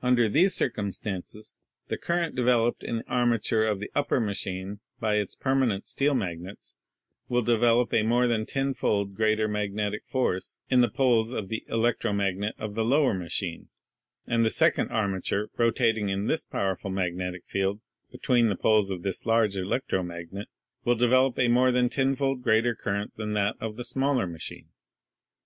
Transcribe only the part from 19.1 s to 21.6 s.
large electro magnet, will develop a